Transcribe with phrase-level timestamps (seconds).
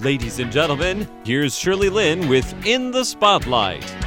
[0.00, 4.05] Ladies and gentlemen, here's Shirley Lin with In the Spotlight.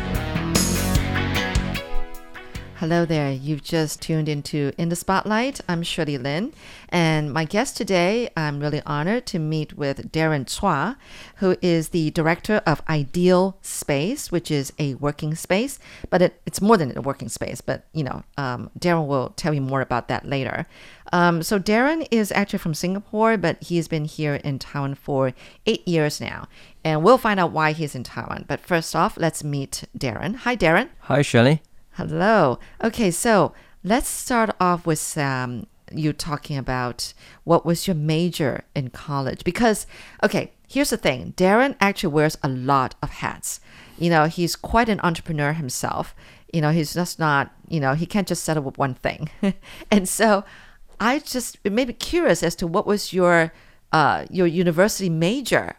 [2.79, 3.29] Hello there.
[3.29, 5.59] You've just tuned into In the Spotlight.
[5.67, 6.53] I'm Shirley Lin,
[6.87, 10.95] and my guest today, I'm really honored to meet with Darren Chua,
[11.35, 15.77] who is the director of Ideal Space, which is a working space,
[16.09, 17.59] but it, it's more than a working space.
[17.59, 20.65] But you know, um, Darren will tell you more about that later.
[21.11, 25.33] Um, so Darren is actually from Singapore, but he's been here in Taiwan for
[25.65, 26.47] eight years now,
[26.85, 28.45] and we'll find out why he's in Taiwan.
[28.47, 30.37] But first off, let's meet Darren.
[30.37, 30.87] Hi, Darren.
[31.01, 31.61] Hi, Shirley.
[31.99, 32.59] Hello.
[32.81, 33.51] Okay, so
[33.83, 37.13] let's start off with um, you talking about
[37.43, 39.43] what was your major in college.
[39.43, 39.85] Because,
[40.23, 43.59] okay, here's the thing Darren actually wears a lot of hats.
[43.97, 46.15] You know, he's quite an entrepreneur himself.
[46.53, 49.29] You know, he's just not, you know, he can't just settle with one thing.
[49.91, 50.45] and so
[51.01, 53.51] I just, made me curious as to what was your,
[53.91, 55.75] uh, your university major.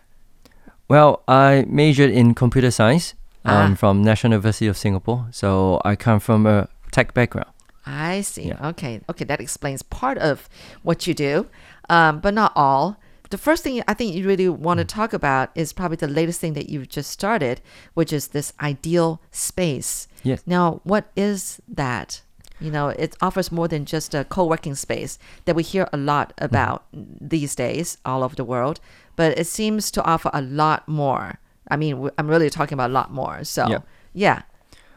[0.86, 3.64] Well, I majored in computer science Ah.
[3.64, 5.26] um, from National University of Singapore.
[5.30, 7.48] So I come from a tech background.
[7.86, 8.48] I see.
[8.48, 8.68] Yeah.
[8.70, 9.00] Okay.
[9.08, 9.24] Okay.
[9.24, 10.48] That explains part of
[10.82, 11.46] what you do,
[11.88, 12.96] um, but not all.
[13.30, 14.86] The first thing I think you really want Mm.
[14.88, 17.60] to talk about is probably the latest thing that you've just started,
[17.94, 20.08] which is this ideal space.
[20.24, 20.42] Yes.
[20.46, 22.22] Now, what is that?
[22.60, 25.96] You know, it offers more than just a co working space that we hear a
[25.96, 26.44] lot Mm.
[26.44, 28.80] about these days all over the world,
[29.16, 31.38] but it seems to offer a lot more.
[31.70, 33.44] I mean, I'm really talking about a lot more.
[33.44, 33.78] So, Yeah.
[34.12, 34.42] yeah.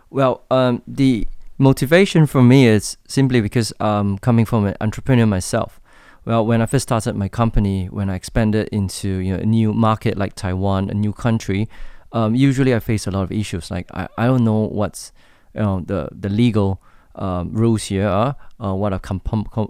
[0.10, 5.80] Well, um, the motivation for me is simply because um, coming from an entrepreneur myself.
[6.26, 9.74] Well, when I first started my company, when I expanded into you know, a new
[9.74, 11.68] market like Taiwan, a new country,
[12.14, 13.70] um, usually I face a lot of issues.
[13.70, 15.12] Like I, I don't know what's
[15.54, 16.80] you know, the the legal
[17.16, 19.22] um, rules here are, uh, what are com-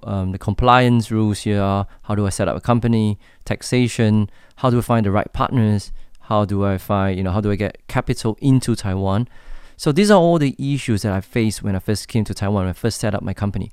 [0.04, 4.70] um, the compliance rules here are, how do I set up a company, taxation, how
[4.70, 5.92] do I find the right partners,
[6.30, 9.28] how do I find you know how do I get capital into Taiwan.
[9.78, 12.64] So these are all the issues that I faced when I first came to Taiwan,
[12.64, 13.72] when I first set up my company.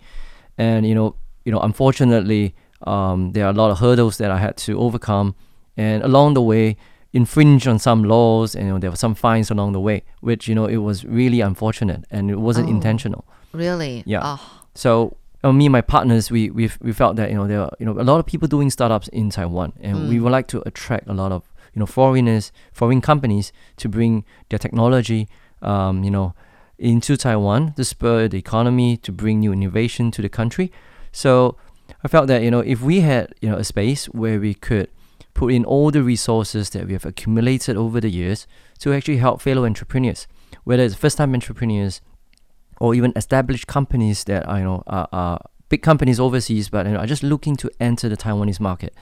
[0.59, 2.55] And you know, you know, unfortunately,
[2.87, 5.35] um, there are a lot of hurdles that I had to overcome,
[5.77, 6.77] and along the way,
[7.13, 10.49] infringe on some laws, and you know, there were some fines along the way, which
[10.49, 12.71] you know, it was really unfortunate, and it wasn't Oh.
[12.71, 13.25] intentional.
[13.53, 14.03] Really?
[14.07, 14.21] Yeah.
[14.25, 14.41] Oh,
[14.75, 17.73] So uh, me and my partners, we we we felt that you know there are
[17.79, 20.23] you know a lot of people doing startups in Taiwan, and we Mm.
[20.23, 21.43] would like to attract a lot of
[21.75, 25.29] you know foreigners, foreign companies to bring their technology,
[25.63, 26.35] um, you know,
[26.79, 30.73] into Taiwan to spur the economy, to bring new innovation to the country.
[31.13, 31.57] So
[32.05, 34.89] I felt that you know if we had you know a space where we could
[35.35, 38.47] put in all the resources that we have accumulated over the years
[38.81, 40.27] to actually help fellow entrepreneurs,
[40.65, 42.01] whether it's first-time entrepreneurs
[42.81, 46.93] or even established companies that are, you know are, are big companies overseas, but you
[46.93, 48.95] know, are just looking to enter the Taiwanese market,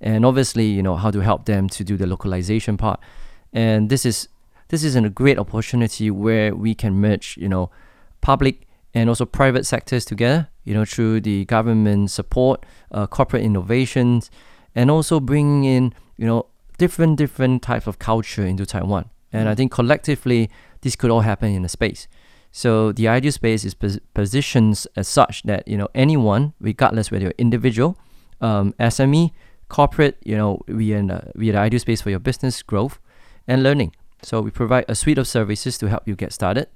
[0.00, 3.00] and obviously you know how to help them to do the localization part,
[3.52, 4.28] and this is
[4.68, 7.70] this is a great opportunity where we can merge you know
[8.20, 14.30] public and also private sectors together, you know through the government support, uh, corporate innovations,
[14.74, 16.46] and also bringing in you know
[16.78, 20.50] different different types of culture into Taiwan, and I think collectively
[20.82, 22.08] this could all happen in a space.
[22.52, 27.24] So the ideal space is pos- positions as such that you know anyone, regardless whether
[27.24, 27.98] you're individual,
[28.40, 29.32] um, SME,
[29.68, 32.62] corporate, you know, we are in a, we are the ideal space for your business
[32.62, 32.98] growth
[33.48, 33.92] and learning.
[34.22, 36.68] So we provide a suite of services to help you get started.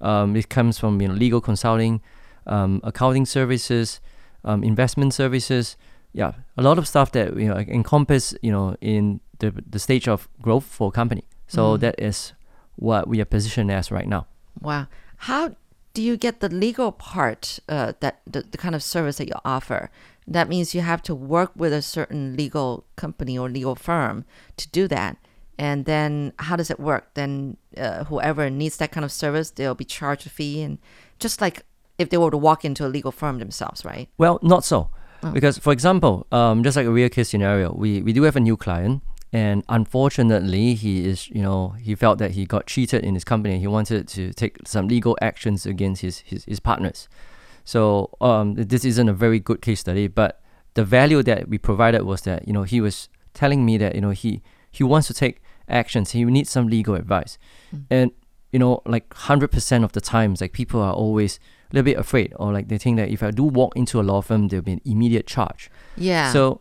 [0.00, 2.00] Um, it comes from you know legal consulting,
[2.46, 4.00] um, accounting services,
[4.44, 5.76] um, investment services.
[6.12, 10.06] Yeah, a lot of stuff that you know encompass you know in the the stage
[10.08, 11.24] of growth for a company.
[11.48, 11.80] So Mm.
[11.80, 12.32] that is
[12.76, 14.26] what we are positioned as right now.
[14.60, 14.86] wow.
[15.18, 15.56] How
[15.94, 19.34] do you get the legal part, uh, that the, the kind of service that you
[19.44, 19.88] offer?
[20.28, 24.24] That means you have to work with a certain legal company or legal firm
[24.56, 25.16] to do that.
[25.58, 27.14] And then how does it work?
[27.14, 30.78] Then uh, whoever needs that kind of service, they'll be charged a fee, and
[31.18, 31.62] just like
[31.96, 34.08] if they were to walk into a legal firm themselves, right?
[34.18, 34.90] Well, not so.
[35.22, 35.30] Oh.
[35.32, 38.40] Because, for example, um, just like a real case scenario, we, we do have a
[38.40, 39.02] new client,
[39.32, 43.54] and unfortunately, he is, you know, he felt that he got cheated in his company.
[43.54, 47.08] And he wanted to take some legal actions against his, his, his partners.
[47.66, 50.40] So, um, this isn't a very good case study, but
[50.72, 54.00] the value that we provided was that, you know, he was telling me that, you
[54.00, 57.36] know, he, he wants to take actions, he needs some legal advice.
[57.90, 58.12] And,
[58.52, 61.38] you know, like 100% of the times, like people are always
[61.70, 64.02] a little bit afraid or like they think that if I do walk into a
[64.02, 65.70] law firm, there'll be an immediate charge.
[65.96, 66.32] Yeah.
[66.32, 66.60] So,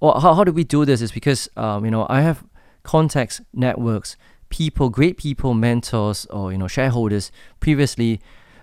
[0.00, 1.00] well, how, how do we do this?
[1.00, 2.44] Is because um, you know I have
[2.82, 4.16] contacts, networks,
[4.48, 8.20] people, great people, mentors, or you know shareholders previously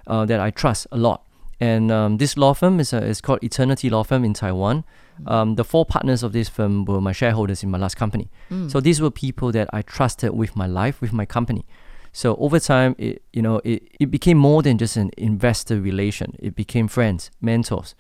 [0.08, 1.26] uh, that I trust a lot,
[1.62, 4.84] And um, this law firm is, a, is called Eternity Law Firm in Taiwan.
[5.28, 8.32] Um, the four partners of this firm were my shareholders in my last company.
[8.68, 11.68] So these were people that I trusted with my life, with my company.
[12.14, 16.36] So over time, it you know it, it became more than just an investor relation.
[16.40, 17.96] It became friends, mentors,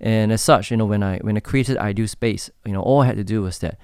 [0.00, 3.02] and as such, you know when I when I created Ideal Space, you know all
[3.02, 3.78] I had to do was that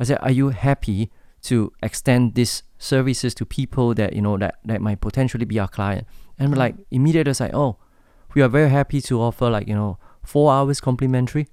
[0.00, 1.10] I said, "Are you happy
[1.42, 5.68] to extend these services to people that you know that that might potentially be our
[5.68, 6.06] client?"
[6.38, 7.76] And like immediately it's like, "Oh,
[8.34, 11.46] we are very happy to offer like you know four hours complimentary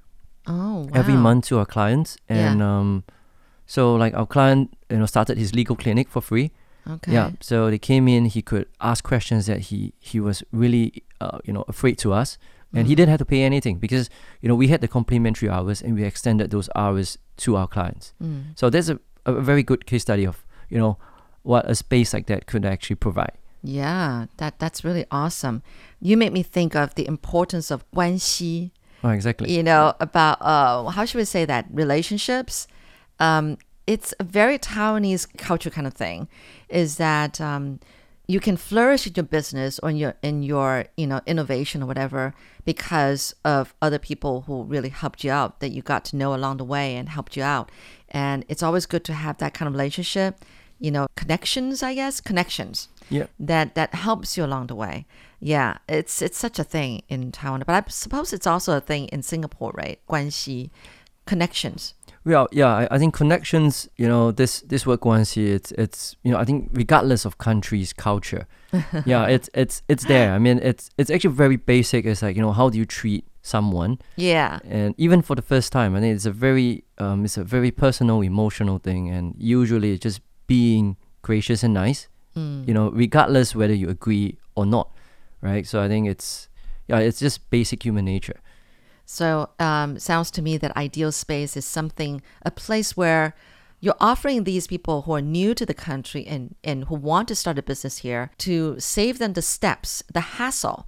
[0.48, 0.90] Oh, wow.
[0.94, 2.52] every month to our clients." Yeah.
[2.52, 3.04] And um,
[3.66, 6.52] so like our client, you know, started his legal clinic for free.
[6.90, 7.14] Okay.
[7.14, 7.32] Yeah.
[7.42, 8.26] So they came in.
[8.26, 12.40] He could ask questions that he he was really uh, you know afraid to ask,
[12.74, 14.10] and he didn't have to pay anything because
[14.42, 18.14] you know we had the complimentary hours and we extended those hours to our clients.
[18.24, 18.58] Mm.
[18.58, 20.98] So there's a, a very good case study of you know
[21.44, 23.38] what a space like that could actually provide.
[23.62, 25.62] Yeah, that that's really awesome.
[26.02, 28.72] You made me think of the importance of 关系
[29.02, 29.50] Oh, exactly.
[29.50, 32.68] you know about uh how should we say that relationships
[33.20, 33.58] um
[33.88, 36.28] it's a very taiwanese culture kind of thing
[36.68, 37.80] is that um
[38.28, 41.86] you can flourish in your business or in your in your you know innovation or
[41.86, 42.34] whatever
[42.66, 46.58] because of other people who really helped you out that you got to know along
[46.58, 47.72] the way and helped you out
[48.10, 50.44] and it's always good to have that kind of relationship
[50.80, 52.22] you know connections i guess?
[52.22, 52.90] Connections.
[53.10, 53.28] Yeah.
[53.40, 55.06] That that helps you along the way.
[55.40, 59.08] Yeah it's it's such a thing in taiwan but i suppose it's also a thing
[59.08, 60.00] in singapore right?
[60.08, 60.70] Guanxi
[61.26, 61.94] connections.
[62.26, 66.32] Well yeah I, I, think connections you know this this word guanxi it's it's you
[66.32, 68.46] know i think regardless of country's culture
[69.06, 70.34] yeah it's it's it's there.
[70.34, 72.06] I mean it's it's actually very basic.
[72.06, 74.00] It's like you know how do you treat someone?
[74.16, 74.60] Yeah.
[74.64, 77.72] And even for the first time i think it's a very um, it's a very
[77.72, 82.10] personal emotional thing and usually it just being gracious and nice,
[82.68, 84.90] you know, regardless whether you agree or not,
[85.42, 85.68] right?
[85.68, 86.50] So I think it's
[86.90, 88.42] yeah, it's just basic human nature.
[89.06, 93.34] So um, sounds to me that ideal space is something, a place where
[93.80, 97.36] you're offering these people who are new to the country and, and who want to
[97.36, 100.88] start a business here to save them the steps, the hassle,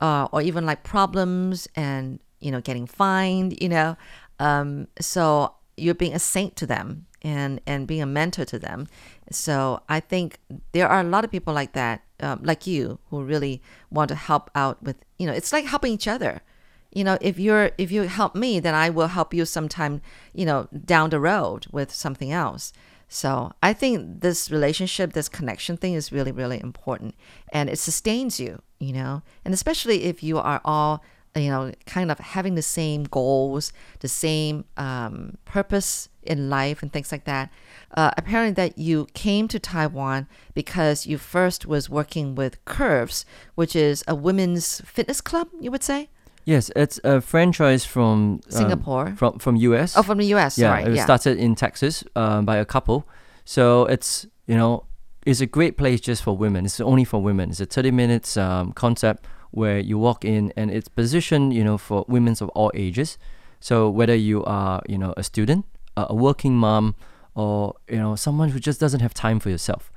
[0.00, 3.96] uh, or even like problems and, you know, getting fined, you know.
[4.38, 8.86] Um, so you're being a saint to them and, and being a mentor to them.
[9.30, 10.38] So I think
[10.72, 14.14] there are a lot of people like that, um, like you, who really want to
[14.14, 16.42] help out with, you know, it's like helping each other.
[16.90, 20.00] You know if you're if you help me then i will help you sometime
[20.32, 22.72] you know down the road with something else.
[23.08, 27.14] So i think this relationship this connection thing is really really important
[27.52, 29.22] and it sustains you you know?
[29.44, 31.02] And especially if you are all
[31.42, 36.92] you know kind of having the same goals the same um, purpose in life and
[36.92, 37.50] things like that
[37.96, 43.24] uh, apparently that you came to taiwan because you first was working with curves
[43.54, 46.08] which is a women's fitness club you would say
[46.44, 49.12] Yes, it's a franchise from um, Singapore?
[49.18, 49.94] from from US.
[49.98, 50.56] Oh, from the U.S.
[50.56, 50.84] yeah, Sorry.
[50.84, 51.04] it was yeah.
[51.04, 53.06] started in Texas um, by a couple.
[53.44, 54.84] So it's you know
[55.26, 56.64] it's a great place just for women.
[56.64, 57.50] It's only for women.
[57.50, 61.78] It's a thirty minutes um, concept where you walk in and it's positioned you know
[61.78, 63.18] for women of all ages.
[63.60, 65.66] So whether you are you know a student,
[65.96, 66.94] a, a working mom,
[67.34, 69.90] or you know someone who just doesn't have time for yourself.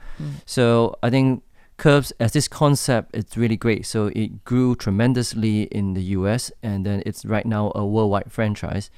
[0.45, 1.43] So I think
[1.81, 3.87] Curves as this concept it's really great.
[3.87, 8.91] So it grew tremendously in the US and then it's right now a worldwide franchise.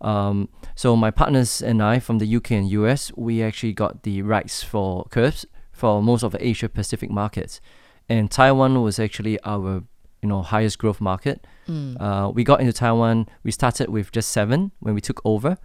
[0.00, 4.22] Um, so my partners and I from the UK and US, we actually got the
[4.22, 7.60] rights for Curves for most of the Asia Pacific markets.
[8.08, 9.82] And Taiwan was actually our
[10.22, 11.46] you know highest growth market.
[11.68, 13.26] Uh, we got into Taiwan.
[13.42, 15.58] We started with just seven when we took over,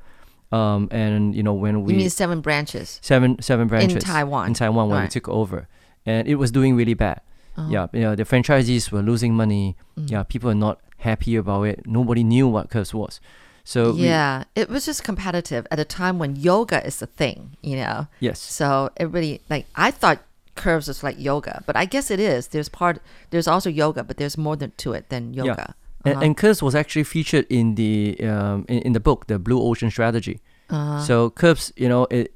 [0.51, 2.99] um, and you know when we you mean seven branches?
[3.01, 4.47] seven seven branches in Taiwan.
[4.47, 5.67] in Taiwan when we took over,
[6.05, 7.21] and it was doing really bad.
[7.57, 7.69] Oh.
[7.69, 9.77] Yeah, you know the franchisees were losing money.
[9.97, 10.09] Mm.
[10.11, 11.85] Yeah, people are not happy about it.
[11.85, 13.21] Nobody knew what Curves was.
[13.63, 17.55] So we- yeah, it was just competitive at a time when yoga is a thing,
[17.61, 18.07] you know.
[18.19, 20.19] yes, So it really like I thought
[20.55, 22.47] curves is like yoga, but I guess it is.
[22.47, 22.99] There's part
[23.31, 25.75] there's also yoga, but there's more than to it than yoga.
[26.05, 26.25] and, Uh-huh.
[26.25, 29.89] and Curves was actually featured in the um, in, in the book, the Blue Ocean
[29.89, 30.37] Strategy.
[30.69, 30.99] Uh-huh.
[31.07, 32.27] So Curves, you know, it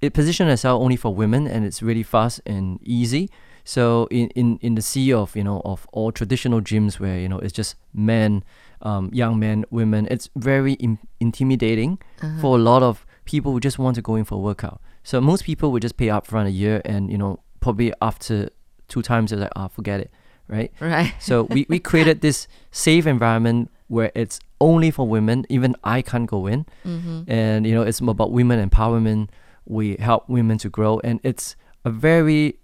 [0.00, 3.28] it positioned itself only for women, and it's really fast and easy.
[3.64, 7.28] So in, in, in the sea of you know of all traditional gyms where you
[7.28, 8.42] know it's just men,
[8.82, 12.40] um, young men, women, it's very im- intimidating Uh-huh.
[12.40, 14.80] for a lot of people who just want to go in for a workout.
[15.02, 18.50] So most people would just pay up front a year, and you know probably after
[18.88, 20.10] two times they're like, ah, forget it,
[20.48, 20.70] right?
[20.80, 21.14] right.
[21.18, 25.46] So we, we created this safe environment where it's only for women.
[25.48, 26.66] Even I can't go in.
[26.84, 27.22] Mm-hmm.
[27.26, 29.30] And, you know, it's about women empowerment.
[29.64, 31.00] We help women to grow.
[31.02, 31.56] And it's
[31.86, 32.58] a very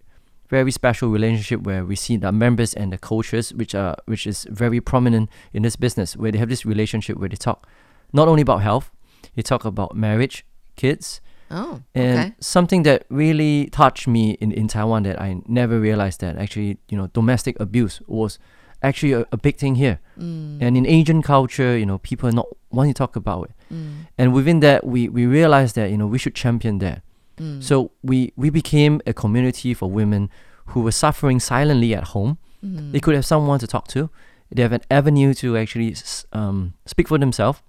[0.51, 4.49] very special relationship where we see the members and the coaches, which are which is
[4.51, 7.69] very prominent in this business, where they have this relationship where they talk
[8.13, 8.91] not only about health,
[9.37, 12.35] they talk about marriage, kids, Oh, and okay.
[12.41, 16.97] something that really touched me in, in Taiwan that I never realized that actually, you
[16.97, 18.39] know, domestic abuse was
[18.83, 19.99] actually a, a big thing here.
[20.19, 23.75] Mm, And in Asian culture, you know, people are not wanting to talk about it.
[23.75, 27.03] mm, And within that, we, we realized that, you know, we should champion that.
[27.37, 30.31] mm, So we, we became a community for women
[30.67, 32.39] who were suffering silently at home.
[32.65, 34.09] mm, They could have someone to talk to.
[34.53, 35.97] They have an avenue to actually
[36.33, 37.61] um, speak for themselves,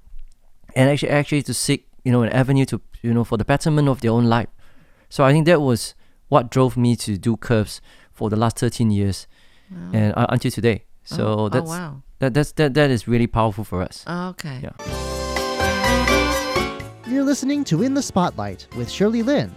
[0.76, 3.88] and actually actually to seek you know an avenue to you know for the betterment
[3.88, 4.50] of their own life.
[5.10, 5.96] So I think that was
[6.30, 7.82] what drove me to do curves
[8.12, 9.28] for the last 13 years
[9.70, 9.90] wow.
[9.94, 10.86] and uh, until today.
[11.04, 12.04] So oh, that's oh, wow.
[12.20, 14.06] that that's that that is really powerful for us.
[14.08, 14.62] Okay.
[14.64, 14.72] Yeah.
[17.08, 19.52] You're listening to In the Spotlight with Shirley Lin.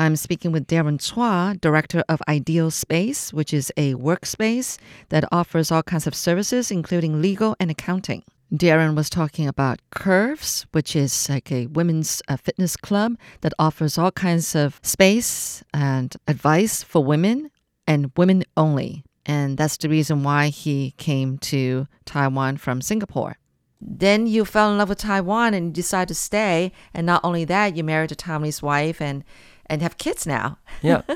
[0.00, 5.72] I'm speaking with Darren Chua, director of Ideal Space, which is a workspace that offers
[5.72, 8.22] all kinds of services, including legal and accounting.
[8.52, 13.98] Darren was talking about Curves, which is like a women's uh, fitness club that offers
[13.98, 17.50] all kinds of space and advice for women
[17.86, 19.04] and women only.
[19.26, 23.36] And that's the reason why he came to Taiwan from Singapore.
[23.80, 26.72] Then you fell in love with Taiwan and you decided to stay.
[26.94, 29.24] And not only that, you married a Taiwanese wife and,
[29.66, 30.58] and have kids now.
[30.82, 31.02] yeah.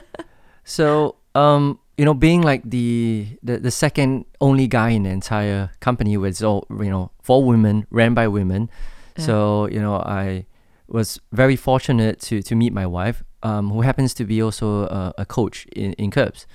[0.64, 5.70] So, um, you know, being like the, the the second only guy in the entire
[5.80, 8.70] company with all you know four women ran by women,
[9.18, 10.46] so you know I
[10.88, 15.14] was very fortunate to to meet my wife, um, who happens to be also a,
[15.18, 16.46] a coach in in Curves.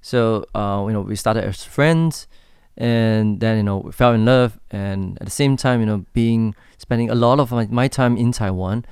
[0.00, 2.28] So uh, you know we started as friends,
[2.76, 6.04] and then you know we fell in love, and at the same time you know
[6.12, 8.84] being spending a lot of my, my time in Taiwan,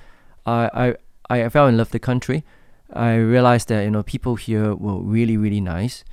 [0.45, 0.97] I
[1.31, 2.43] I I fell in love with the country.
[2.93, 6.05] I realized that you know people here were really really nice,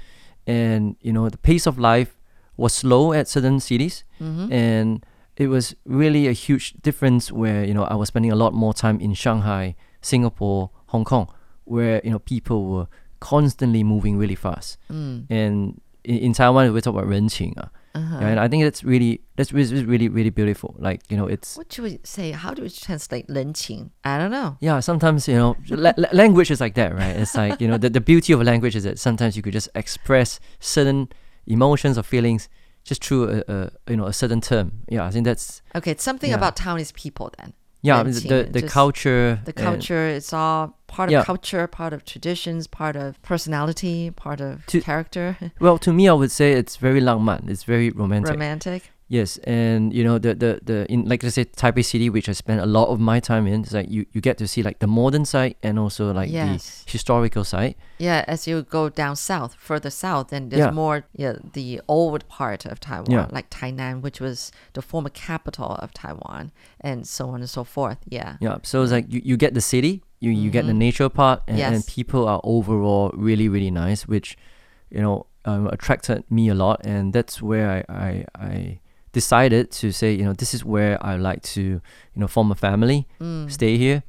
[0.48, 2.16] and you know the pace of life
[2.58, 4.52] was slow at certain cities, Mm-hmm.
[4.54, 5.06] and
[5.38, 8.74] it was really a huge difference where you know I was spending a lot more
[8.74, 11.28] time in Shanghai, Singapore, Hong Kong,
[11.66, 12.88] where you know people were
[13.20, 15.26] constantly moving really fast, Mm.
[15.30, 18.20] and in, in Taiwan we talk about 人情 uh, Uh-huh.
[18.22, 20.76] and I think that's really that's really really really beautiful.
[20.80, 22.32] Like you know it's What do we say?
[22.32, 23.92] How do we translate 人情?
[24.04, 24.56] I don't know.
[24.62, 27.16] Yeah, sometimes you know, la- la- language is like that, right?
[27.18, 29.54] It's like you know, the, the beauty of a language is that sometimes you could
[29.54, 31.10] just express certain
[31.48, 32.48] emotions or feelings
[32.84, 34.84] just through a, a you know a certain term.
[34.88, 36.38] Yeah, I think that's Okay, it's something Yeah.
[36.38, 37.54] about Taiwanese people then.
[37.82, 41.24] Yeah, the the, the just culture, The and- culture, it's all part of Yeah.
[41.24, 46.14] culture, part of traditions, part of personality, part of To- character, well, to me, I
[46.14, 47.50] would say it's very langman.
[47.50, 48.32] It's very romantic.
[48.32, 48.92] romantic.
[49.12, 52.34] Yes, and you know the the the in like I said, Taipei City, which I
[52.34, 53.62] spent a lot of my time in.
[53.64, 56.84] It's like you you get to see like the modern side and also like Yes.
[56.86, 57.76] the historical side.
[58.00, 60.72] Yeah, as you go down south, further south, then there's Yeah.
[60.72, 63.28] more yeah, the old part of Taiwan, Yeah.
[63.38, 67.98] like Tainan, which was the former capital of Taiwan, and so on and so forth.
[68.08, 68.38] Yeah.
[68.40, 71.42] Yeah, so it's like you, you get the city, you, you get the nature part,
[71.48, 72.02] and, and Mm-hmm.
[72.02, 74.38] People are overall really really nice, which
[74.90, 78.80] you know um, attracted me a lot, and that's where I, I I
[79.14, 81.82] decided to say you know this is where I like to you
[82.16, 83.08] know form a family,
[83.48, 84.04] stay here.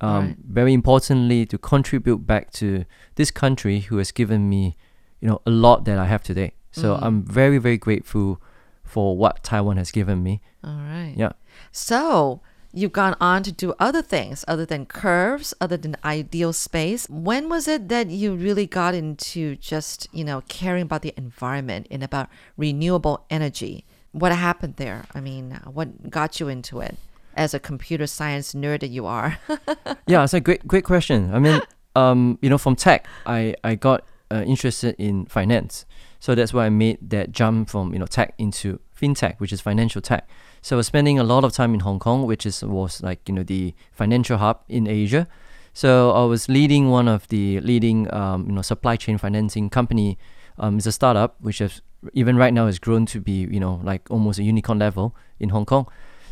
[0.00, 0.26] Um, Mm.
[0.28, 0.36] Right.
[0.60, 2.84] Very importantly, to contribute back to
[3.14, 4.76] this country who has given me
[5.20, 6.52] you know a lot that I have today.
[6.72, 7.02] So Mm.
[7.02, 8.40] I'm very very grateful
[8.84, 10.40] for what Taiwan has given me.
[10.62, 11.14] All right.
[11.16, 11.32] Yeah.
[11.72, 12.40] So
[12.72, 17.08] you've gone on to do other things other than curves, other than ideal space.
[17.08, 21.86] When was it that you really got into just, you know, caring about the environment
[21.90, 23.84] and about renewable energy?
[24.14, 25.06] What happened there?
[25.12, 26.96] I mean, what got you into it
[27.34, 29.40] as a computer science nerd that you are?
[30.06, 31.34] yeah, it's a great great question.
[31.34, 31.60] I mean,
[31.96, 35.84] um, you know, from tech, I I got uh, interested in finance,
[36.20, 39.60] so that's why I made that jump from you know tech into fintech, which is
[39.60, 40.28] financial tech.
[40.62, 43.28] So I was spending a lot of time in Hong Kong, which is was like
[43.28, 45.26] you know the financial hub in Asia.
[45.72, 50.18] So I was leading one of the leading um, you know supply chain financing company.
[50.56, 53.80] Um, it's a startup which has even right now has grown to be you know
[53.82, 55.86] like almost a unicorn level in Hong Kong.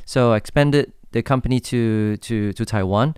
[0.05, 3.15] So I expanded the company to to to Taiwan,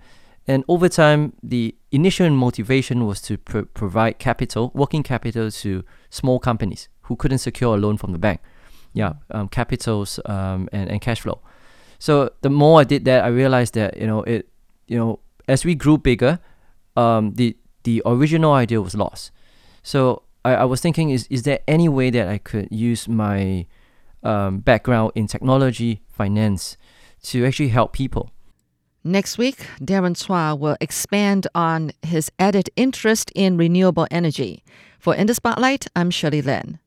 [0.47, 6.39] and over time the initial motivation was to pro- provide capital, working capital to small
[6.39, 8.41] companies who couldn't secure a loan from the bank.
[8.93, 11.39] Yeah, um, capitals um, and and cash flow.
[11.99, 14.47] So the more I did that, I realized that you know it,
[14.87, 16.39] you know, as we grew bigger,
[16.95, 19.31] um, the the original idea was lost.
[19.83, 23.65] So I, I was thinking is is there any way that I could use my
[24.23, 26.77] um, background in technology, finance
[27.23, 28.29] to actually help people?
[29.03, 34.63] Next week, Darren Chua will expand on his added interest in renewable energy.
[34.99, 36.79] For In the Spotlight, I'm Shirley Lin.